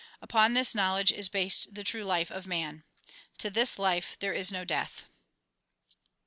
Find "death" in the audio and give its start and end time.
4.65-5.05